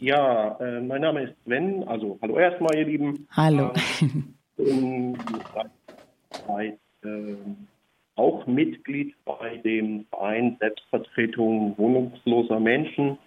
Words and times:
Ja, 0.00 0.56
äh, 0.60 0.80
mein 0.80 1.00
Name 1.00 1.24
ist 1.24 1.34
Sven. 1.44 1.82
Also 1.88 2.18
hallo 2.22 2.38
erstmal, 2.38 2.76
ihr 2.76 2.86
Lieben. 2.86 3.26
Hallo. 3.32 3.72
Ähm, 4.60 5.16
seit, 6.46 6.78
äh, 7.04 7.36
auch 8.16 8.44
Mitglied 8.46 9.14
bei 9.24 9.56
dem 9.58 10.04
Verein 10.10 10.56
Selbstvertretung 10.58 11.78
wohnungsloser 11.78 12.58
Menschen. 12.58 13.18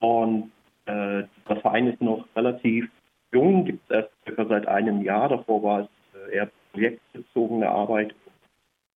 Und 0.00 0.52
äh, 0.84 1.22
dieser 1.44 1.60
Verein 1.60 1.86
ist 1.86 2.02
noch 2.02 2.26
relativ 2.36 2.90
jung, 3.32 3.64
gibt 3.64 3.82
es 3.88 3.96
erst 3.96 4.10
circa 4.24 4.44
seit 4.46 4.68
einem 4.68 5.02
Jahr. 5.02 5.30
Davor 5.30 5.62
war 5.62 5.80
es 5.80 5.88
äh, 6.14 6.36
eher 6.36 6.50
projektbezogene 6.72 7.68
Arbeit, 7.68 8.14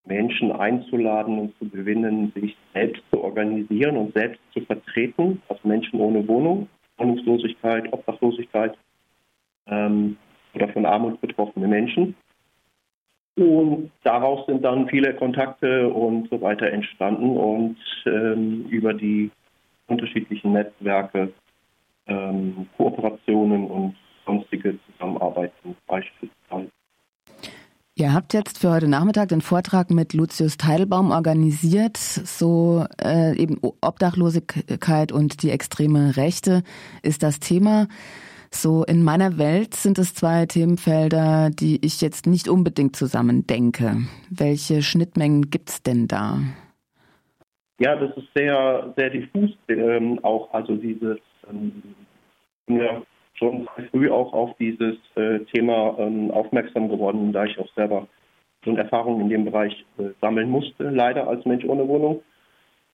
Menschen 0.07 0.53
einzuladen 0.53 1.39
und 1.39 1.59
zu 1.59 1.69
gewinnen, 1.69 2.33
sich 2.35 2.57
selbst 2.73 3.03
zu 3.11 3.23
organisieren 3.23 3.97
und 3.97 4.15
selbst 4.15 4.41
zu 4.53 4.61
vertreten, 4.61 5.43
also 5.49 5.67
Menschen 5.67 6.01
ohne 6.01 6.27
Wohnung. 6.29 6.69
Wohnungslosigkeit, 6.99 7.93
Obdachlosigkeit 7.93 8.77
ähm, 9.67 10.17
oder 10.54 10.68
von 10.68 10.87
Armut 10.87 11.21
betroffene 11.21 11.68
Menschen. 11.68 12.14
Und 13.37 13.91
daraus 14.03 14.46
sind 14.46 14.64
dann 14.64 14.89
viele 14.89 15.14
Kontakte 15.14 15.89
und 15.89 16.31
so 16.31 16.40
weiter 16.40 16.71
entstanden 16.73 17.37
und 17.37 17.77
ähm, 18.07 18.67
über 18.71 18.95
die 18.95 19.31
unterschiedlichen 19.89 20.53
Netzwerke, 20.53 21.32
ähm, 22.07 22.67
Kooperationen 22.79 23.67
und 23.67 23.96
sonstige 24.25 24.79
Zusammenarbeiten 24.87 25.76
beispielsweise. 25.87 26.71
Ihr 27.99 28.13
habt 28.13 28.35
jetzt 28.35 28.59
für 28.59 28.71
heute 28.71 28.89
Nachmittag 28.89 29.31
den 29.31 29.41
Vortrag 29.41 29.91
mit 29.91 30.13
Lucius 30.13 30.59
Teidelbaum 30.59 31.13
organisiert, 31.13 31.96
so 31.96 32.84
äh, 33.03 33.34
eben 33.39 33.59
Obdachlosigkeit 33.81 35.12
und 35.12 35.42
die 35.42 35.48
extreme 35.48 36.14
Rechte 36.19 36.62
ist 37.03 37.23
das 37.23 37.41
Thema. 37.41 37.89
So 38.51 38.84
in 38.84 39.03
meiner 39.03 39.39
Welt 39.39 39.73
sind 39.73 39.98
es 39.98 40.12
zwei 40.12 40.45
Themenfelder, 40.45 41.48
die 41.48 41.83
ich 41.87 42.03
jetzt 42.03 42.27
nicht 42.27 42.48
unbedingt 42.48 42.97
zusammen 42.97 43.47
denke. 43.47 43.97
Welche 44.29 44.83
Schnittmengen 44.83 45.48
gibt's 45.48 45.83
denn 45.83 46.07
da? 46.07 46.41
Ja, 47.79 47.97
das 47.97 48.15
ist 48.15 48.29
sehr, 48.35 48.92
sehr 48.95 49.09
diffus, 49.09 49.53
ähm, 49.69 50.23
auch 50.23 50.53
also 50.53 50.77
dieses 50.77 51.17
ähm, 51.48 51.83
ja, 52.69 53.01
schon 53.37 53.69
früh 53.91 54.11
auch 54.11 54.33
auf 54.33 54.56
dieses 54.59 54.97
äh, 55.15 55.41
Thema 55.53 55.97
ähm, 55.98 56.31
aufmerksam 56.31 56.89
geworden, 56.89 57.33
da 57.33 57.45
ich 57.45 57.59
auch 57.59 57.69
selber 57.75 58.09
schon 58.65 58.77
Erfahrungen 58.77 59.23
in 59.23 59.29
dem 59.29 59.45
Bereich 59.45 59.84
äh, 59.98 60.09
sammeln 60.20 60.51
musste, 60.51 60.91
leider 60.91 61.29
als 61.29 61.45
Mensch 61.45 61.64
ohne 61.64 61.87
Wohnung. 61.87 62.23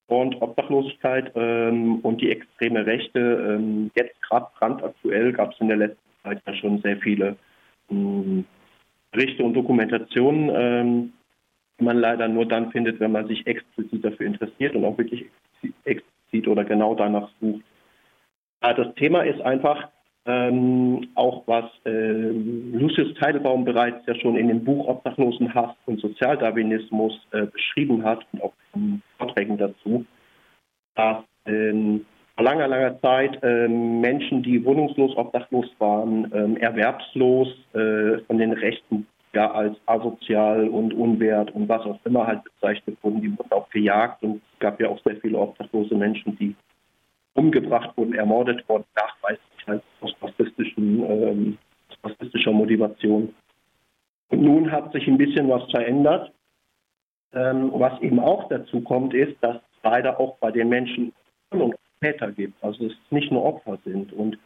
Und 0.09 0.43
Obdachlosigkeit 0.43 1.33
ähm, 1.37 2.01
und 2.01 2.20
die 2.20 2.31
extreme 2.31 2.85
Rechte, 2.85 3.19
ähm, 3.19 3.91
jetzt 3.97 4.20
gerade 4.23 4.48
brandaktuell 4.59 5.33
gab 5.33 5.53
es 5.53 5.61
in 5.61 5.69
der 5.69 5.79
letzten 5.79 6.03
Zeit 6.23 6.43
ja 6.47 6.55
schon 6.55 6.83
sehr 6.83 6.98
viele 6.98 7.37
ähm, 7.91 8.45
Berichte 9.13 9.43
und 9.43 9.55
Dokumentationen, 9.55 10.51
ähm, 10.53 11.13
die 11.79 11.85
man 11.85 11.98
leider 11.98 12.29
nur 12.29 12.47
dann 12.47 12.70
findet, 12.73 13.01
wenn 13.01 13.13
man 13.13 13.27
sich 13.27 13.47
explizit 13.47 14.05
dafür 14.05 14.27
interessiert 14.27 14.75
und 14.75 14.85
auch 14.85 14.98
wirklich 14.98 15.27
explizit 15.85 16.48
oder 16.48 16.65
genau 16.65 16.95
danach 16.95 17.31
sucht. 17.41 17.63
Das 18.61 18.95
Thema 18.95 19.23
ist 19.23 19.41
einfach, 19.41 19.89
ähm, 20.25 21.09
auch 21.15 21.42
was 21.47 21.65
äh, 21.84 21.91
Lucius 21.91 23.15
Teidelbaum 23.15 23.65
bereits 23.65 24.06
ja 24.06 24.15
schon 24.15 24.37
in 24.37 24.48
dem 24.48 24.64
Buch 24.64 24.87
Obdachlosenhass 24.87 25.75
und 25.87 26.01
Sozialdarwinismus 26.01 27.12
äh, 27.33 27.47
beschrieben 27.47 28.05
hat 28.05 28.25
und 28.33 28.42
auch 28.42 28.53
in 28.75 29.03
Vorträgen 29.19 29.59
dazu, 29.59 30.05
dass 30.95 31.25
ähm, 31.47 32.06
vor 32.37 32.45
langer, 32.45 32.69
langer 32.69 33.01
Zeit 33.01 33.39
ähm, 33.42 34.01
Menschen, 34.01 34.42
die 34.42 34.64
wohnungslos, 34.64 35.17
obdachlos 35.17 35.67
waren, 35.79 36.31
ähm, 36.34 36.57
erwerbslos 36.57 37.48
äh, 37.75 38.19
von 38.27 38.39
den 38.39 38.53
Rechten 38.53 39.07
ja 39.34 39.51
als 39.51 39.77
asozial 39.86 40.69
und 40.69 40.95
unwert 40.95 41.51
und 41.53 41.69
was 41.69 41.83
auch 41.83 41.98
immer 42.05 42.27
halt 42.27 42.45
bezeichnet 42.45 42.97
wurden, 43.02 43.23
die 43.23 43.36
wurden 43.36 43.51
auch 43.52 43.68
gejagt 43.70 44.23
und 44.23 44.36
es 44.36 44.58
gab 44.61 44.80
ja 44.80 44.89
auch 44.89 45.02
sehr 45.05 45.17
viele 45.17 45.39
obdachlose 45.39 45.95
Menschen, 45.95 46.36
die 46.39 46.55
umgebracht 47.35 47.97
wurden, 47.97 48.15
ermordet 48.15 48.69
wurden, 48.69 48.85
nachweislich 48.95 49.67
halt 49.67 49.83
aus 50.01 50.15
rassistischen, 50.20 51.03
ähm, 51.05 51.59
rassistischer 52.05 52.53
Motivation. 52.53 53.35
Und 54.29 54.43
nun 54.43 54.70
hat 54.70 54.93
sich 54.93 55.07
ein 55.07 55.19
bisschen 55.19 55.48
was 55.48 55.71
verändert. 55.71 56.33
Ähm, 57.35 57.71
was 57.75 57.98
eben 58.03 58.21
auch 58.21 58.48
dazu 58.48 58.83
kommt, 58.83 59.15
ist, 59.15 59.37
dass 59.41 59.57
es 59.57 59.83
leider 59.83 60.21
auch 60.21 60.37
bei 60.39 60.51
den 60.51 60.69
Menschen 60.69 61.13
Täter 62.03 62.33
gibt, 62.33 62.63
also 62.63 62.87
es 62.87 62.92
nicht 63.11 63.31
nur 63.31 63.45
Opfer 63.45 63.79
sind. 63.85 64.13
Und 64.13 64.39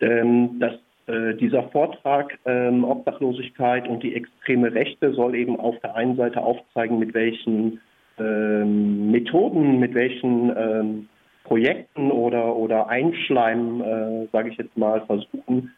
ähm, 0.00 0.60
dass 0.60 0.74
äh, 1.06 1.34
dieser 1.34 1.64
Vortrag 1.70 2.38
ähm, 2.44 2.84
Obdachlosigkeit 2.84 3.88
und 3.88 4.02
die 4.02 4.14
extreme 4.14 4.72
Rechte 4.72 5.14
soll 5.14 5.34
eben 5.34 5.58
auf 5.58 5.78
der 5.80 5.96
einen 5.96 6.16
Seite 6.16 6.42
aufzeigen, 6.42 6.98
mit 6.98 7.14
welchen 7.14 7.80
ähm, 8.18 9.10
Methoden, 9.10 9.78
mit 9.78 9.94
welchen 9.94 10.54
ähm, 10.56 11.08
Projekten 11.46 12.10
oder, 12.10 12.56
oder 12.56 12.88
Einschleimen, 12.88 13.80
äh, 13.80 14.26
sage 14.32 14.50
ich 14.50 14.58
jetzt 14.58 14.76
mal, 14.76 15.00
versuchen, 15.06 15.72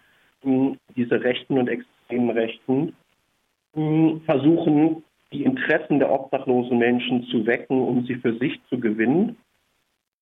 diese 0.96 1.22
rechten 1.22 1.58
und 1.58 1.68
extremen 1.68 2.30
Rechten 2.30 2.94
versuchen, 4.24 5.02
die 5.32 5.44
Interessen 5.44 5.98
der 5.98 6.10
obdachlosen 6.10 6.78
Menschen 6.78 7.24
zu 7.24 7.46
wecken, 7.46 7.80
um 7.80 8.04
sie 8.06 8.14
für 8.14 8.34
sich 8.38 8.58
zu 8.70 8.80
gewinnen 8.80 9.36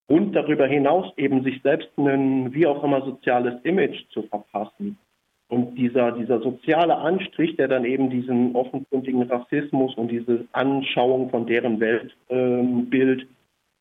und 0.08 0.32
darüber 0.32 0.66
hinaus 0.66 1.12
eben 1.16 1.42
sich 1.42 1.60
selbst 1.62 1.88
ein 1.96 2.52
wie 2.52 2.66
auch 2.66 2.82
immer 2.82 3.02
soziales 3.04 3.54
Image 3.64 4.04
zu 4.10 4.22
verpassen. 4.22 4.98
Und 5.48 5.76
dieser, 5.76 6.10
dieser 6.10 6.40
soziale 6.40 6.96
Anstrich, 6.96 7.54
der 7.56 7.68
dann 7.68 7.84
eben 7.84 8.10
diesen 8.10 8.56
offenkundigen 8.56 9.22
Rassismus 9.22 9.94
und 9.94 10.08
diese 10.08 10.44
Anschauung 10.50 11.30
von 11.30 11.46
deren 11.46 11.78
Weltbild 11.78 13.28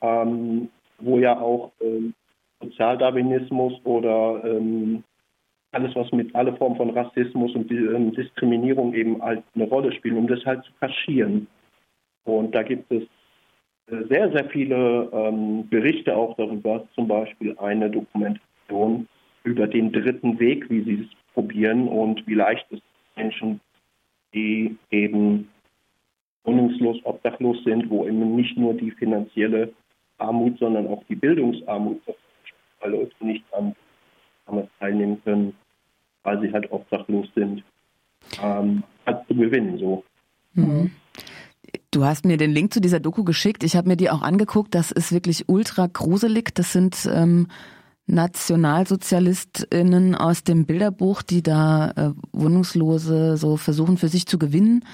ähm, 0.01 0.69
wo 0.99 1.19
ja 1.19 1.39
auch 1.39 1.71
ähm, 1.81 2.13
Sozialdarwinismus 2.61 3.73
oder 3.83 4.41
ähm, 4.43 5.03
alles, 5.71 5.95
was 5.95 6.11
mit 6.11 6.33
alle 6.35 6.55
Formen 6.55 6.77
von 6.77 6.89
Rassismus 6.91 7.53
und 7.53 7.69
ähm, 7.69 8.13
Diskriminierung 8.13 8.93
eben 8.93 9.21
halt 9.21 9.43
eine 9.55 9.65
Rolle 9.65 9.91
spielen, 9.91 10.17
um 10.17 10.27
das 10.27 10.43
halt 10.45 10.63
zu 10.63 10.71
kaschieren. 10.79 11.47
Und 12.23 12.55
da 12.55 12.63
gibt 12.63 12.91
es 12.91 13.03
äh, 13.87 14.07
sehr, 14.09 14.31
sehr 14.31 14.45
viele 14.49 15.09
ähm, 15.11 15.67
Berichte 15.69 16.15
auch 16.15 16.35
darüber, 16.37 16.87
zum 16.95 17.07
Beispiel 17.07 17.57
eine 17.57 17.89
Dokumentation 17.89 19.07
über 19.43 19.67
den 19.67 19.91
dritten 19.91 20.39
Weg, 20.39 20.69
wie 20.69 20.81
sie 20.81 21.01
es 21.03 21.33
probieren 21.33 21.87
und 21.87 22.25
wie 22.25 22.33
leicht 22.33 22.65
es 22.71 22.79
Menschen, 23.15 23.59
die 24.33 24.75
eben 24.91 25.49
wohnungslos, 26.45 26.97
obdachlos 27.03 27.63
sind, 27.63 27.89
wo 27.89 28.07
eben 28.07 28.35
nicht 28.35 28.57
nur 28.57 28.73
die 28.73 28.91
finanzielle 28.91 29.73
Armut, 30.17 30.57
sondern 30.59 30.87
auch 30.87 31.03
die 31.09 31.15
Bildungsarmut, 31.15 32.01
weil 32.79 32.91
Leute 32.91 33.25
nicht 33.25 33.43
an 33.53 33.75
teilnehmen 34.79 35.21
können, 35.23 35.53
weil 36.23 36.41
sie 36.41 36.51
halt 36.51 36.71
obdachlos 36.71 37.27
sind, 37.35 37.63
ähm, 38.41 38.83
halt 39.05 39.27
zu 39.27 39.35
gewinnen. 39.35 39.77
So. 39.77 40.03
Mhm. 40.53 40.91
Du 41.91 42.05
hast 42.05 42.25
mir 42.25 42.37
den 42.37 42.51
Link 42.51 42.73
zu 42.73 42.81
dieser 42.81 42.99
Doku 42.99 43.23
geschickt. 43.23 43.63
Ich 43.63 43.75
habe 43.75 43.87
mir 43.87 43.97
die 43.97 44.09
auch 44.09 44.21
angeguckt. 44.21 44.75
Das 44.75 44.91
ist 44.91 45.11
wirklich 45.11 45.45
ultra 45.47 45.87
gruselig. 45.87 46.53
Das 46.53 46.73
sind 46.73 47.09
ähm, 47.11 47.47
NationalsozialistInnen 48.07 50.15
aus 50.15 50.43
dem 50.43 50.65
Bilderbuch, 50.65 51.21
die 51.21 51.41
da 51.41 51.91
äh, 51.91 52.11
Wohnungslose 52.31 53.37
so 53.37 53.57
versuchen 53.57 53.97
für 53.97 54.09
sich 54.09 54.27
zu 54.27 54.37
gewinnen, 54.37 54.85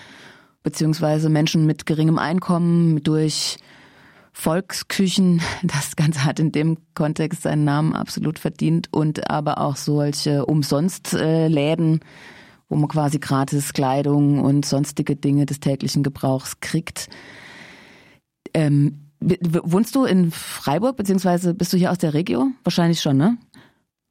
beziehungsweise 0.63 1.29
Menschen 1.29 1.65
mit 1.65 1.85
geringem 1.85 2.17
Einkommen 2.17 3.03
durch 3.03 3.57
Volksküchen. 4.31 5.41
Das 5.63 5.95
Ganze 5.95 6.25
hat 6.25 6.39
in 6.39 6.51
dem 6.51 6.77
Kontext 6.95 7.43
seinen 7.43 7.63
Namen 7.63 7.95
absolut 7.95 8.39
verdient 8.39 8.87
und 8.91 9.29
aber 9.29 9.59
auch 9.59 9.75
solche 9.75 10.45
Umsonstläden, 10.45 11.99
wo 12.69 12.75
man 12.75 12.89
quasi 12.89 13.19
gratis 13.19 13.73
Kleidung 13.73 14.39
und 14.39 14.65
sonstige 14.65 15.15
Dinge 15.15 15.45
des 15.45 15.59
täglichen 15.59 16.03
Gebrauchs 16.03 16.59
kriegt. 16.59 17.09
Ähm, 18.53 19.11
wohnst 19.19 19.95
du 19.95 20.05
in 20.05 20.31
Freiburg, 20.31 20.97
beziehungsweise 20.97 21.53
bist 21.53 21.73
du 21.73 21.77
hier 21.77 21.91
aus 21.91 21.99
der 21.99 22.13
Region? 22.13 22.55
Wahrscheinlich 22.63 23.01
schon, 23.01 23.17
ne? 23.17 23.37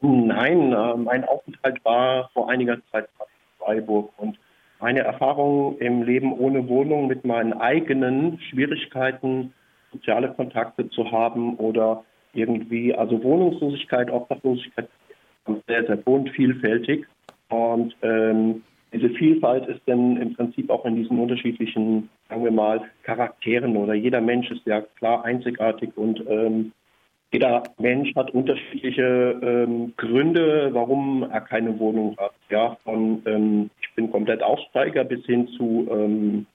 Nein, 0.01 0.73
äh, 0.73 0.97
mein 0.97 1.25
Aufenthalt 1.25 1.85
war 1.85 2.31
vor 2.33 2.49
einiger 2.49 2.79
Zeit 2.91 3.09
in 3.19 3.65
Freiburg 3.65 4.13
und 4.19 4.39
meine 4.81 5.01
Erfahrung 5.01 5.77
im 5.79 6.03
Leben 6.03 6.33
ohne 6.33 6.67
Wohnung 6.69 7.07
mit 7.07 7.25
meinen 7.27 7.53
eigenen 7.53 8.41
Schwierigkeiten 8.49 9.53
soziale 9.93 10.33
Kontakte 10.33 10.89
zu 10.91 11.11
haben 11.11 11.57
oder 11.57 12.05
irgendwie, 12.33 12.95
also 12.95 13.23
Wohnungslosigkeit, 13.23 14.11
Obdachlosigkeit 14.11 14.89
sehr, 15.67 15.87
sehr 15.87 15.97
bunt, 15.97 16.31
vielfältig. 16.31 17.07
Und 17.49 17.97
ähm, 18.03 18.63
diese 18.93 19.11
Vielfalt 19.11 19.67
ist 19.67 19.81
dann 19.87 20.17
im 20.17 20.35
Prinzip 20.35 20.71
auch 20.71 20.85
in 20.85 20.97
diesen 20.97 21.19
unterschiedlichen, 21.19 22.09
sagen 22.29 22.45
wir 22.45 22.53
mal, 22.53 22.83
Charakteren 23.03 23.77
oder 23.77 23.95
jeder 23.95 24.21
Mensch 24.21 24.51
ist 24.51 24.67
ja 24.67 24.83
klar 24.97 25.25
einzigartig 25.25 25.97
und 25.97 26.23
ähm, 26.29 26.73
jeder 27.33 27.63
Mensch 27.79 28.13
hat 28.17 28.33
unterschiedliche 28.33 29.39
ähm, 29.43 29.93
Gründe, 29.97 30.71
warum 30.73 31.23
er 31.31 31.41
keine 31.41 31.79
Wohnung 31.79 32.17
hat. 32.19 32.33
Ja, 32.51 32.77
von 32.83 33.23
ähm, 33.27 33.71
ich 33.81 33.95
bin 33.95 34.11
komplett 34.11 34.43
Aussteiger 34.43 35.05
bis 35.05 35.25
hin 35.27 35.47
zu 35.57 35.89
ähm, 35.91 36.47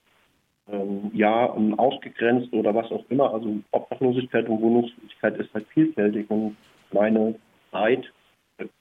ähm 0.71 1.11
ja 1.13 1.53
ausgegrenzt 1.77 2.51
oder 2.53 2.73
was 2.73 2.91
auch 2.91 3.03
immer. 3.09 3.33
Also 3.33 3.59
Obdachlosigkeit 3.71 4.47
und 4.49 4.61
Wohnungslosigkeit 4.61 5.37
ist 5.37 5.53
halt 5.53 5.67
vielfältig 5.67 6.29
und 6.29 6.55
meine 6.91 7.35
Zeit 7.71 8.11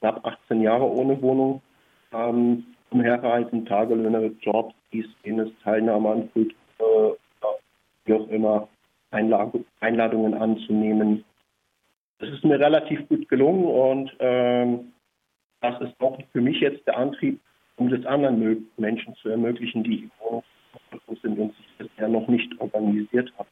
knapp 0.01 0.25
18 0.25 0.63
Jahre 0.63 0.85
ohne 0.85 1.21
Wohnung 1.21 1.61
ähm, 2.13 2.65
umherreisen, 2.91 3.67
Tagelöhne, 3.67 4.33
Jobs, 4.41 4.75
dies, 4.93 5.07
jenes, 5.25 5.51
Teilnahme 5.63 6.11
an 6.11 6.33
Kultur, 6.33 7.19
wie 8.05 8.13
auch 8.15 8.29
immer, 8.29 8.69
Einladungen 9.11 10.35
anzunehmen 10.35 11.25
das 12.19 12.31
ist 12.31 12.45
mir 12.45 12.59
relativ 12.59 13.07
gut 13.09 13.29
gelungen 13.29 13.65
und 13.65 14.17
ähm, 14.19 14.93
das 15.61 15.81
ist 15.81 15.95
auch 16.01 16.19
für 16.33 16.41
mich 16.41 16.61
jetzt 16.61 16.87
der 16.87 16.97
Antrieb, 16.97 17.41
um 17.77 17.91
das 17.91 18.05
anderen 18.07 18.69
Menschen 18.77 19.15
zu 19.17 19.29
ermöglichen, 19.29 19.83
die 19.83 20.09
wohnungslos 21.07 21.23
sind 21.23 21.39
und 21.39 21.55
sich 21.57 21.67
bisher 21.79 22.09
noch 22.09 22.29
nicht 22.29 22.51
organisiert 22.61 23.33
haben. 23.39 23.49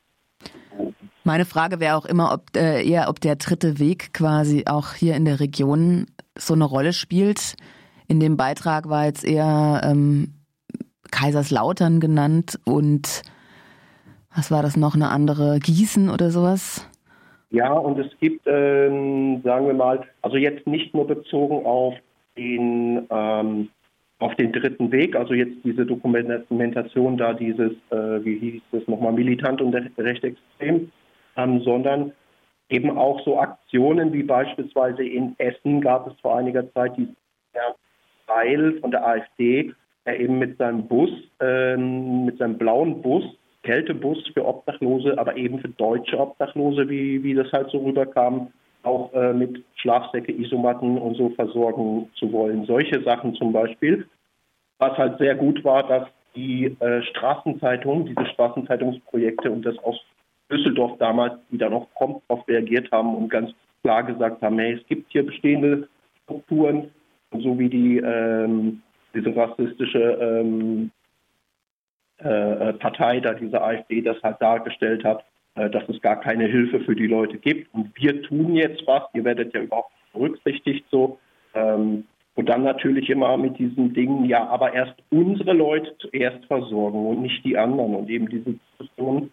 Meine 1.25 1.44
Frage 1.44 1.78
wäre 1.78 1.96
auch 1.96 2.04
immer, 2.04 2.32
ob 2.32 2.56
äh, 2.56 2.82
eher, 2.84 3.08
ob 3.08 3.20
der 3.20 3.37
dritte 3.37 3.78
Weg 3.78 4.12
quasi 4.12 4.64
auch 4.66 4.94
hier 4.94 5.14
in 5.14 5.25
der 5.25 5.38
Region 5.38 6.06
so 6.37 6.54
eine 6.54 6.64
Rolle 6.64 6.93
spielt. 6.93 7.54
In 8.08 8.19
dem 8.19 8.37
Beitrag 8.37 8.88
war 8.88 9.06
jetzt 9.06 9.25
eher 9.25 9.81
ähm, 9.84 10.34
Kaiserslautern 11.10 12.00
genannt 12.00 12.58
und 12.64 13.22
was 14.34 14.50
war 14.50 14.62
das 14.62 14.76
noch, 14.76 14.94
eine 14.94 15.10
andere 15.10 15.58
Gießen 15.60 16.08
oder 16.08 16.31
sowas? 16.31 16.88
Ja, 17.50 17.72
und 17.72 17.99
es 17.99 18.10
gibt, 18.19 18.46
ähm, 18.46 19.43
sagen 19.44 19.66
wir 19.66 19.75
mal, 19.75 20.06
also 20.22 20.38
jetzt 20.38 20.66
nicht 20.66 20.94
nur 20.94 21.06
bezogen 21.06 21.66
auf 21.66 21.94
den, 22.37 23.06
ähm, 23.10 23.69
auf 24.22 24.34
den 24.36 24.52
dritten 24.52 24.92
Weg, 24.92 25.16
also 25.16 25.34
jetzt 25.34 25.56
diese 25.64 25.84
Dokumentation 25.84 27.16
da, 27.16 27.34
dieses, 27.34 27.72
äh, 27.90 28.24
wie 28.24 28.38
hieß 28.38 28.62
es 28.80 28.88
nochmal, 28.88 29.12
militant 29.12 29.60
und 29.60 29.74
recht 29.74 30.24
extrem, 30.24 30.90
ähm, 31.36 31.60
sondern 31.62 32.12
eben 32.69 32.96
auch 32.96 33.20
so 33.24 33.38
Aktionen 33.38 34.12
wie 34.12 34.22
beispielsweise 34.22 35.04
in 35.04 35.34
Essen 35.38 35.80
gab 35.80 36.06
es 36.06 36.19
vor 36.20 36.36
einiger 36.36 36.72
Zeit 36.72 36.96
diesen 36.96 37.16
Herrn 37.52 37.74
Weil 38.26 38.80
von 38.80 38.90
der 38.90 39.06
AfD, 39.06 39.74
der 40.06 40.20
eben 40.20 40.38
mit 40.38 40.56
seinem 40.56 40.86
Bus, 40.86 41.10
ähm, 41.40 42.25
mit 42.25 42.38
seinem 42.38 42.58
blauen 42.58 43.02
Bus 43.02 43.25
Kältebus 43.62 44.18
für 44.34 44.44
Obdachlose, 44.44 45.18
aber 45.18 45.36
eben 45.36 45.60
für 45.60 45.68
deutsche 45.68 46.18
Obdachlose, 46.18 46.88
wie, 46.88 47.22
wie 47.22 47.34
das 47.34 47.52
halt 47.52 47.70
so 47.70 47.78
rüberkam, 47.78 48.52
auch 48.82 49.12
äh, 49.12 49.32
mit 49.32 49.64
Schlafsäcke, 49.76 50.32
Isomatten 50.32 50.99
und 50.99 51.17
so 51.17 51.31
versorgen 51.31 52.11
zu 52.14 52.32
wollen. 52.32 52.64
Solche 52.67 53.02
Sachen 53.02 53.34
zum 53.34 53.52
Beispiel. 53.52 54.06
Was 54.79 54.96
halt 54.99 55.19
sehr 55.19 55.34
gut 55.34 55.64
war, 55.64 55.87
dass 55.87 56.08
die 56.34 56.76
äh, 56.81 57.02
Straßenzeitung, 57.02 58.06
diese 58.06 58.26
Straßenzeitungsprojekte 58.26 59.50
und 59.50 59.64
das 59.64 59.79
aus 59.79 60.00
Düsseldorf 60.50 60.99
damals, 60.99 61.34
die 61.50 61.58
da 61.58 61.69
noch 61.69 61.90
prompt 61.94 62.23
darauf 62.29 62.46
reagiert 62.49 62.90
haben 62.90 63.14
und 63.14 63.29
ganz 63.29 63.50
klar 63.82 64.02
gesagt 64.02 64.43
haben, 64.43 64.58
hey, 64.58 64.75
es 64.75 64.87
gibt 64.87 65.11
hier 65.12 65.25
bestehende 65.25 65.88
Strukturen, 66.25 66.90
so 67.32 67.58
wie 67.58 67.69
die 67.69 67.99
ähm, 67.99 68.82
diese 69.14 69.35
rassistische 69.35 70.19
ähm, 70.20 70.90
äh, 72.23 72.69
äh, 72.69 72.73
Partei, 72.75 73.20
da 73.20 73.35
diese 73.35 73.61
AfD 73.61 74.00
das 74.00 74.23
halt 74.23 74.40
dargestellt 74.40 75.05
hat, 75.05 75.25
dass 75.54 75.88
es 75.88 76.00
gar 76.00 76.20
keine 76.20 76.46
Hilfe 76.46 76.81
für 76.81 76.96
die 76.96 77.06
Leute 77.06 77.38
gibt. 77.38 77.72
Und 77.75 77.90
wir 77.96 78.22
tun 78.22 78.54
jetzt 78.54 78.87
was, 78.87 79.02
ihr 79.14 79.25
werdet 79.25 79.54
ja 79.54 79.60
überhaupt 79.60 79.93
nicht 79.93 80.12
berücksichtigt 80.12 80.84
so. 80.90 81.19
Ähm, 81.54 82.04
und 82.34 82.49
dann 82.49 82.62
natürlich 82.62 83.10
immer 83.10 83.37
mit 83.37 83.58
diesen 83.58 83.93
Dingen, 83.93 84.25
ja, 84.25 84.46
aber 84.46 84.72
erst 84.72 84.94
unsere 85.10 85.52
Leute 85.52 85.94
zuerst 85.99 86.44
versorgen 86.46 87.06
und 87.06 87.20
nicht 87.20 87.44
die 87.44 87.58
anderen. 87.58 87.94
Und 87.94 88.08
eben 88.08 88.28
diese 88.28 88.54
Diskussion 88.54 89.31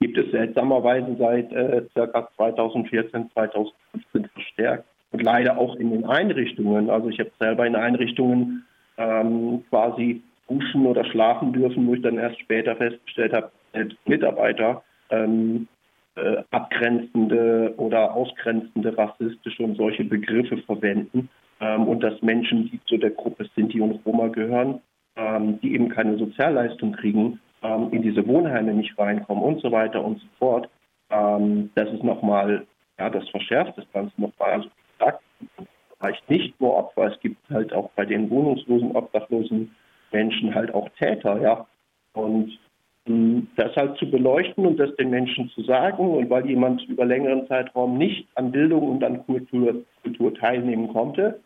gibt 0.00 0.18
es 0.18 0.32
seltsamerweise 0.32 1.16
seit 1.16 1.52
äh, 1.52 1.82
ca. 1.94 2.28
2014, 2.36 3.30
2015 3.32 4.24
verstärkt. 4.34 4.84
Und 5.12 5.22
leider 5.22 5.58
auch 5.58 5.76
in 5.76 5.90
den 5.90 6.04
Einrichtungen. 6.04 6.90
Also 6.90 7.08
ich 7.08 7.20
habe 7.20 7.30
selber 7.38 7.66
in 7.66 7.76
Einrichtungen 7.76 8.64
ähm, 8.96 9.62
quasi 9.68 10.22
duschen 10.48 10.86
oder 10.86 11.04
schlafen 11.04 11.52
dürfen, 11.52 11.86
wo 11.86 11.94
ich 11.94 12.02
dann 12.02 12.18
erst 12.18 12.40
später 12.40 12.74
festgestellt 12.74 13.32
habe, 13.32 13.52
Mitarbeiter 14.06 14.82
ähm, 15.12 15.68
äh, 16.16 16.42
abgrenzende 16.50 17.74
oder 17.76 18.14
ausgrenzende 18.14 18.96
rassistische 18.96 19.62
und 19.62 19.76
solche 19.76 20.04
Begriffe 20.04 20.58
verwenden 20.58 21.28
ähm, 21.60 21.86
und 21.88 22.02
dass 22.02 22.20
Menschen, 22.20 22.70
die 22.70 22.80
zu 22.86 22.96
der 22.96 23.10
Gruppe 23.10 23.48
Sinti 23.54 23.80
und 23.80 24.04
Roma 24.04 24.28
gehören, 24.28 24.80
ähm, 25.16 25.60
die 25.60 25.74
eben 25.74 25.88
keine 25.88 26.18
Sozialleistung 26.18 26.92
kriegen, 26.92 27.40
ähm, 27.62 27.88
in 27.92 28.02
diese 28.02 28.26
Wohnheime 28.26 28.74
nicht 28.74 28.98
reinkommen 28.98 29.42
und 29.42 29.60
so 29.60 29.70
weiter 29.70 30.04
und 30.04 30.20
so 30.20 30.26
fort. 30.38 30.68
Ähm, 31.10 31.70
das 31.74 31.88
ist 31.92 32.02
nochmal, 32.02 32.66
ja, 32.98 33.08
das 33.08 33.28
verschärft 33.30 33.78
das 33.78 33.90
Ganze 33.92 34.12
nochmal. 34.20 34.52
Also 34.52 34.68
wie 34.68 34.98
gesagt, 34.98 35.22
reicht 36.00 36.28
nicht 36.30 36.60
nur 36.60 36.76
Opfer, 36.76 37.12
es 37.12 37.20
gibt 37.20 37.38
halt 37.48 37.72
auch 37.72 37.90
bei 37.96 38.04
den 38.04 38.28
wohnungslosen, 38.28 38.96
obdachlosen 38.96 39.74
Menschen 40.10 40.54
halt 40.54 40.74
auch 40.74 40.88
Täter, 40.98 41.40
ja. 41.40 41.66
Und 42.14 42.58
das 43.04 43.74
halt 43.74 43.96
zu 43.98 44.08
beleuchten 44.08 44.64
und 44.64 44.78
das 44.78 44.94
den 44.96 45.10
Menschen 45.10 45.48
zu 45.50 45.62
sagen 45.62 46.08
und 46.08 46.30
weil 46.30 46.46
jemand 46.46 46.84
über 46.88 47.04
längeren 47.04 47.48
Zeitraum 47.48 47.98
nicht 47.98 48.28
an 48.36 48.52
Bildung 48.52 48.90
und 48.90 49.02
an 49.02 49.26
Kultur, 49.26 49.82
Kultur 50.02 50.34
teilnehmen 50.34 50.92
konnte, 50.92 51.40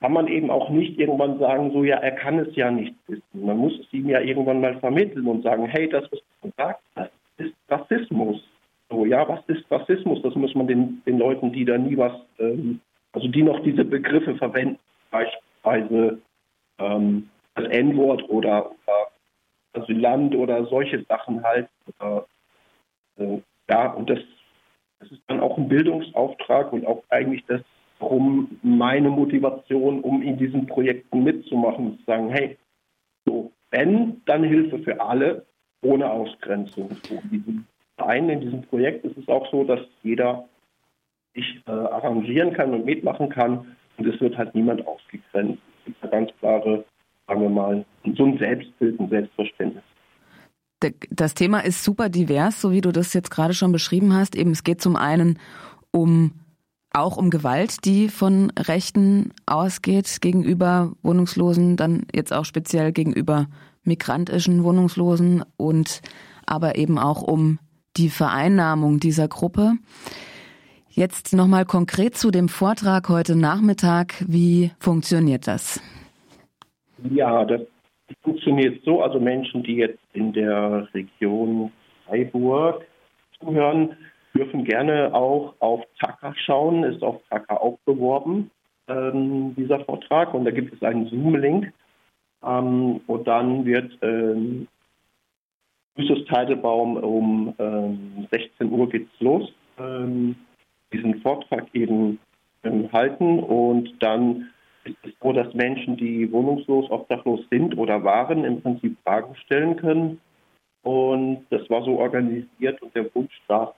kann 0.00 0.12
man 0.12 0.28
eben 0.28 0.50
auch 0.50 0.68
nicht 0.68 0.98
irgendwann 0.98 1.38
sagen, 1.38 1.70
so 1.72 1.84
ja, 1.84 1.96
er 1.96 2.12
kann 2.12 2.38
es 2.40 2.54
ja 2.56 2.70
nicht 2.70 2.94
wissen. 3.06 3.46
Man 3.46 3.56
muss 3.56 3.78
es 3.78 3.92
ihm 3.92 4.08
ja 4.08 4.20
irgendwann 4.20 4.60
mal 4.60 4.78
vermitteln 4.80 5.26
und 5.26 5.42
sagen, 5.42 5.64
hey, 5.66 5.88
das, 5.88 6.04
was 6.10 6.20
du 6.42 6.50
sagst, 6.56 6.82
das 6.94 7.08
ist 7.38 7.54
Rassismus. 7.68 8.42
So, 8.90 9.06
ja, 9.06 9.26
was 9.26 9.40
ist 9.46 9.64
Rassismus? 9.70 10.20
Das 10.22 10.34
muss 10.34 10.54
man 10.54 10.66
den, 10.66 11.02
den 11.06 11.18
Leuten, 11.18 11.52
die 11.52 11.64
da 11.64 11.78
nie 11.78 11.96
was, 11.96 12.12
ähm, 12.38 12.80
also 13.12 13.28
die 13.28 13.42
noch 13.42 13.60
diese 13.60 13.84
Begriffe 13.84 14.34
verwenden, 14.34 14.78
beispielsweise 15.10 16.18
ähm, 16.78 17.30
das 17.54 17.66
N-Wort 17.68 18.28
oder, 18.28 18.66
oder 18.66 19.01
Asylant 19.72 20.34
oder 20.34 20.64
solche 20.66 21.04
Sachen 21.04 21.42
halt. 21.42 21.68
Äh, 22.00 23.38
ja, 23.68 23.90
und 23.92 24.10
das, 24.10 24.18
das 25.00 25.12
ist 25.12 25.22
dann 25.26 25.40
auch 25.40 25.56
ein 25.56 25.68
Bildungsauftrag 25.68 26.72
und 26.72 26.86
auch 26.86 27.02
eigentlich 27.08 27.44
das, 27.46 27.60
warum 27.98 28.58
meine 28.62 29.10
Motivation, 29.10 30.00
um 30.00 30.22
in 30.22 30.36
diesen 30.36 30.66
Projekten 30.66 31.22
mitzumachen, 31.22 31.98
zu 31.98 32.04
sagen, 32.04 32.30
hey, 32.30 32.58
so, 33.24 33.52
wenn, 33.70 34.20
dann 34.26 34.44
Hilfe 34.44 34.78
für 34.80 35.00
alle, 35.00 35.46
ohne 35.82 36.10
Ausgrenzung. 36.10 36.90
So, 37.04 37.14
in 37.14 37.30
diesem 37.30 37.66
Verein, 37.96 38.28
in 38.28 38.40
diesem 38.40 38.62
Projekt 38.62 39.04
ist 39.04 39.16
es 39.16 39.28
auch 39.28 39.50
so, 39.50 39.64
dass 39.64 39.80
jeder 40.02 40.48
sich 41.34 41.62
äh, 41.66 41.70
arrangieren 41.70 42.52
kann 42.52 42.74
und 42.74 42.84
mitmachen 42.84 43.28
kann 43.28 43.76
und 43.96 44.06
es 44.06 44.20
wird 44.20 44.36
halt 44.36 44.54
niemand 44.54 44.86
ausgegrenzt. 44.86 45.62
Es 45.78 45.84
gibt 45.86 46.02
eine 46.02 46.10
ganz 46.10 46.30
klare 46.38 46.84
sagen 47.32 47.42
wir 47.42 47.50
mal, 47.50 47.84
so 48.16 48.24
ein 48.24 48.38
Selbstbild, 48.38 49.00
ein 49.00 49.08
Selbstverständnis. 49.08 49.82
Das 51.10 51.34
Thema 51.34 51.60
ist 51.60 51.84
super 51.84 52.08
divers, 52.08 52.60
so 52.60 52.72
wie 52.72 52.80
du 52.80 52.92
das 52.92 53.14
jetzt 53.14 53.30
gerade 53.30 53.54
schon 53.54 53.72
beschrieben 53.72 54.12
hast. 54.14 54.34
Eben, 54.36 54.50
es 54.50 54.64
geht 54.64 54.82
zum 54.82 54.96
einen 54.96 55.38
um 55.92 56.32
auch 56.92 57.16
um 57.16 57.30
Gewalt, 57.30 57.86
die 57.86 58.08
von 58.08 58.50
Rechten 58.58 59.30
ausgeht 59.46 60.18
gegenüber 60.20 60.92
Wohnungslosen, 61.02 61.76
dann 61.76 62.02
jetzt 62.14 62.34
auch 62.34 62.44
speziell 62.44 62.92
gegenüber 62.92 63.46
migrantischen 63.82 64.62
Wohnungslosen 64.62 65.42
und 65.56 66.02
aber 66.44 66.76
eben 66.76 66.98
auch 66.98 67.22
um 67.22 67.58
die 67.96 68.10
Vereinnahmung 68.10 69.00
dieser 69.00 69.28
Gruppe. 69.28 69.72
Jetzt 70.88 71.32
nochmal 71.32 71.64
konkret 71.64 72.18
zu 72.18 72.30
dem 72.30 72.50
Vortrag 72.50 73.08
heute 73.08 73.36
Nachmittag. 73.36 74.22
Wie 74.26 74.72
funktioniert 74.78 75.46
das? 75.46 75.80
Ja, 77.10 77.44
das 77.44 77.62
funktioniert 78.22 78.84
so. 78.84 79.02
Also 79.02 79.20
Menschen, 79.20 79.62
die 79.62 79.76
jetzt 79.76 80.02
in 80.12 80.32
der 80.32 80.88
Region 80.94 81.72
Freiburg 82.06 82.84
zuhören, 83.38 83.96
dürfen 84.34 84.64
gerne 84.64 85.14
auch 85.14 85.54
auf 85.60 85.82
Taka 85.98 86.34
schauen. 86.34 86.84
Ist 86.84 87.02
auf 87.02 87.20
Taka 87.30 87.56
auch 87.56 87.78
beworben, 87.84 88.50
ähm, 88.88 89.54
dieser 89.56 89.80
Vortrag. 89.84 90.34
Und 90.34 90.44
da 90.44 90.50
gibt 90.50 90.72
es 90.74 90.82
einen 90.82 91.06
Zoom-Link. 91.06 91.72
Ähm, 92.44 93.00
und 93.06 93.26
dann 93.26 93.64
wird 93.64 93.96
ähm, 94.02 94.68
Justus 95.96 96.24
Teidelbaum 96.26 96.96
um 96.96 97.54
ähm, 97.58 98.26
16 98.30 98.70
Uhr 98.70 98.88
geht's 98.88 99.20
los, 99.20 99.52
ähm, 99.78 100.36
diesen 100.92 101.20
Vortrag 101.20 101.66
eben 101.74 102.18
ähm, 102.64 102.90
halten 102.92 103.40
und 103.40 104.02
dann 104.02 104.51
dass 105.32 105.52
Menschen, 105.54 105.96
die 105.96 106.30
wohnungslos, 106.30 106.90
obdachlos 106.90 107.40
sind 107.50 107.76
oder 107.76 108.04
waren, 108.04 108.44
im 108.44 108.60
Prinzip 108.62 108.96
Fragen 109.04 109.34
stellen 109.36 109.76
können. 109.76 110.20
Und 110.82 111.46
das 111.50 111.68
war 111.70 111.82
so 111.84 111.98
organisiert 111.98 112.82
und 112.82 112.94
der 112.94 113.14
Wunsch 113.14 113.40
da, 113.48 113.74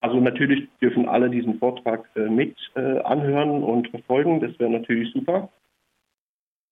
Also 0.00 0.20
natürlich 0.20 0.68
dürfen 0.80 1.08
alle 1.08 1.30
diesen 1.30 1.58
Vortrag 1.58 2.08
äh, 2.16 2.28
mit 2.28 2.54
äh, 2.74 2.98
anhören 3.00 3.62
und 3.62 3.88
verfolgen. 3.88 4.40
Das 4.40 4.58
wäre 4.58 4.70
natürlich 4.70 5.12
super. 5.12 5.48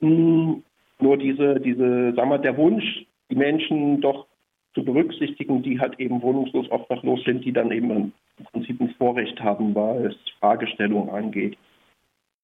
Hm, 0.00 0.62
nur 1.00 1.16
diese, 1.16 1.60
diese, 1.60 2.12
sagen 2.14 2.30
wir, 2.30 2.38
der 2.38 2.56
Wunsch, 2.56 3.06
die 3.30 3.36
Menschen 3.36 4.00
doch 4.00 4.26
zu 4.74 4.84
berücksichtigen, 4.84 5.62
die 5.62 5.80
halt 5.80 5.98
eben 6.00 6.20
wohnungslos, 6.20 6.70
obdachlos 6.70 7.22
sind, 7.24 7.44
die 7.44 7.52
dann 7.52 7.70
eben 7.70 7.90
im 7.90 8.12
Prinzip 8.52 8.80
ein 8.80 8.94
Vorrecht 8.98 9.40
haben, 9.40 9.74
was 9.74 10.14
Fragestellungen 10.40 11.10
angeht. 11.10 11.56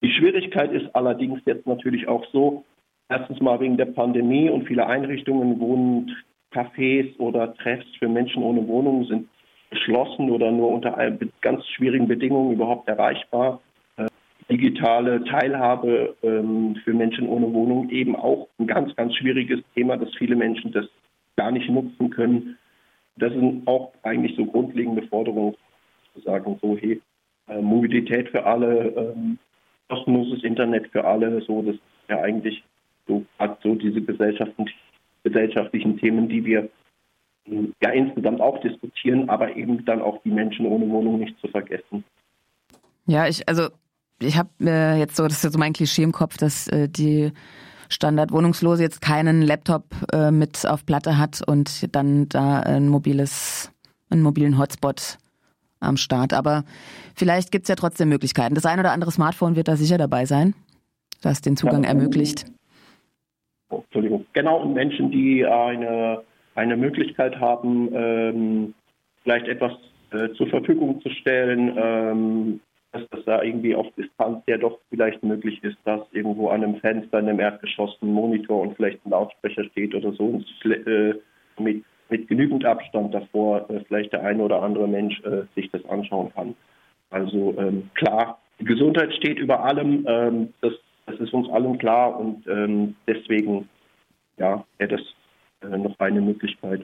Die 0.03 0.11
Schwierigkeit 0.11 0.73
ist 0.73 0.95
allerdings 0.95 1.41
jetzt 1.45 1.67
natürlich 1.67 2.09
auch 2.09 2.25
so, 2.33 2.65
erstens 3.09 3.41
mal 3.41 3.61
wegen 3.61 3.77
der 3.77 3.87
Pandemie 3.87 4.49
und 4.49 4.67
viele 4.67 4.87
Einrichtungen, 4.87 5.61
Wohnen, 5.61 6.17
Cafés 6.53 7.17
oder 7.19 7.55
Treffs 7.55 7.87
für 7.99 8.09
Menschen 8.09 8.43
ohne 8.43 8.67
Wohnung 8.67 9.05
sind 9.05 9.29
geschlossen 9.71 10.31
oder 10.31 10.51
nur 10.51 10.69
unter 10.69 10.97
ganz 11.41 11.65
schwierigen 11.69 12.09
Bedingungen 12.09 12.53
überhaupt 12.53 12.89
erreichbar. 12.89 13.61
Äh, 13.97 14.09
digitale 14.51 15.25
Teilhabe 15.25 16.17
ähm, 16.23 16.77
für 16.85 16.93
Menschen 16.93 17.29
ohne 17.29 17.53
Wohnung 17.53 17.89
eben 17.91 18.17
auch 18.17 18.49
ein 18.59 18.67
ganz, 18.67 18.95
ganz 18.97 19.15
schwieriges 19.15 19.61
Thema, 19.75 19.97
dass 19.97 20.13
viele 20.17 20.35
Menschen 20.35 20.73
das 20.73 20.87
gar 21.37 21.53
nicht 21.53 21.71
nutzen 21.71 22.11
können. 22.11 22.59
Das 23.17 23.33
sind 23.33 23.67
auch 23.67 23.93
eigentlich 24.03 24.37
so 24.37 24.45
grundlegende 24.45 25.03
Forderungen, 25.03 25.55
zu 26.15 26.21
sagen, 26.23 26.59
so 26.61 26.77
hey, 26.77 27.01
äh, 27.49 27.61
Mobilität 27.61 28.29
für 28.31 28.45
alle, 28.45 28.89
ähm, 28.89 29.39
kostenloses 29.91 30.45
Internet 30.45 30.89
für 30.93 31.05
alle, 31.05 31.43
so 31.43 31.63
das 31.63 31.75
ist 31.75 31.83
ja 32.09 32.21
eigentlich 32.21 32.63
so 33.07 33.25
hat 33.39 33.59
so 33.63 33.75
diese 33.75 34.01
gesellschaftlichen 34.01 35.99
Themen, 35.99 36.29
die 36.29 36.45
wir 36.45 36.69
ja 37.83 37.91
insgesamt 37.91 38.41
auch 38.41 38.61
diskutieren, 38.61 39.29
aber 39.29 39.57
eben 39.57 39.85
dann 39.85 40.01
auch 40.01 40.23
die 40.23 40.31
Menschen 40.31 40.67
ohne 40.67 40.89
Wohnung 40.89 41.19
nicht 41.19 41.39
zu 41.41 41.49
vergessen. 41.49 42.05
Ja, 43.07 43.27
ich, 43.27 43.49
also 43.49 43.69
ich 44.21 44.37
habe 44.37 44.51
äh, 44.61 44.99
jetzt 44.99 45.17
so, 45.17 45.25
das 45.25 45.39
ist 45.39 45.45
ja 45.45 45.51
so 45.51 45.59
mein 45.59 45.73
Klischee 45.73 46.05
im 46.05 46.13
Kopf, 46.13 46.37
dass 46.37 46.69
äh, 46.69 46.89
die 46.89 47.33
Standardwohnungslose 47.89 48.83
jetzt 48.83 49.01
keinen 49.01 49.43
Laptop 49.43 49.85
äh, 50.13 50.31
mit 50.31 50.65
auf 50.67 50.87
Platte 50.87 51.19
hat 51.19 51.43
und 51.45 51.95
dann 51.95 52.29
da 52.29 52.61
ein 52.61 52.89
mobiles, 52.89 53.73
einen 54.11 54.23
mobilen 54.23 54.59
Hotspot 54.59 55.19
am 55.81 55.97
Start. 55.97 56.33
Aber 56.33 56.65
vielleicht 57.15 57.51
gibt 57.53 57.65
es 57.65 57.69
ja 57.69 57.75
trotzdem 57.75 58.09
Möglichkeiten. 58.09 58.55
Das 58.55 58.67
ein 58.67 58.79
oder 58.79 58.93
andere 58.93 59.11
Smartphone 59.11 59.57
wird 59.57 59.69
da 59.69 59.77
sicher 59.77 59.99
dabei 59.99 60.25
sein, 60.25 60.55
das 61.23 61.41
den 61.41 61.57
Zugang 61.57 61.83
ja, 61.83 61.91
ermöglicht. 61.91 62.45
Oh, 63.71 63.83
Entschuldigung. 63.85 64.27
Genau, 64.33 64.63
und 64.63 64.75
Menschen, 64.75 65.11
die 65.11 65.45
eine 65.45 66.23
eine 66.55 66.77
Möglichkeit 66.77 67.39
haben, 67.41 67.91
ähm, 67.95 68.75
vielleicht 69.23 69.49
etwas 69.49 69.73
äh, 70.13 70.31
zur 70.35 70.49
Verfügung 70.49 71.01
zu 71.01 71.09
stellen, 71.11 71.75
ähm, 71.77 72.61
dass 72.93 73.03
das 73.11 73.25
da 73.25 73.43
irgendwie 73.43 73.75
auf 73.75 73.87
Distanz 73.97 74.43
ja 74.47 74.59
doch 74.59 74.79
vielleicht 74.91 75.23
möglich 75.23 75.63
ist, 75.63 75.79
dass 75.85 76.01
irgendwo 76.13 76.49
an 76.49 76.65
einem 76.65 76.77
Fenster 76.77 77.21
in 77.21 77.29
einem 77.29 77.41
Erdgeschoss 77.41 77.97
ein 78.03 78.13
Monitor 78.13 78.63
und 78.63 78.77
vielleicht 78.77 79.05
ein 79.07 79.11
Lautsprecher 79.11 79.65
steht 79.65 79.95
oder 79.95 80.13
so 80.13 80.25
und 80.25 80.47
äh, 80.65 81.15
mit, 81.59 81.85
mit 82.11 82.29
genügend 82.29 82.65
Abstand 82.65 83.15
davor 83.15 83.69
äh, 83.71 83.81
vielleicht 83.87 84.13
der 84.13 84.23
eine 84.23 84.43
oder 84.43 84.63
andere 84.63 84.89
Mensch 84.89 85.21
äh, 85.25 85.43
sich 85.55 85.71
das 85.71 85.85
anschauen 85.87 86.33
kann. 86.35 86.55
Also 87.11 87.55
ähm, 87.59 87.91
klar, 87.95 88.39
die 88.61 88.65
Gesundheit 88.65 89.13
steht 89.15 89.39
über 89.39 89.65
allem, 89.65 90.05
ähm, 90.09 90.55
das, 90.61 90.73
das 91.07 91.19
ist 91.19 91.33
uns 91.33 91.49
allen 91.51 91.79
klar 91.79 92.19
und 92.19 92.47
ähm, 92.47 92.95
deswegen 93.07 93.69
ja, 94.37 94.65
wäre 94.79 94.97
das 94.97 95.71
äh, 95.71 95.77
noch 95.77 95.99
eine 95.99 96.21
Möglichkeit. 96.21 96.83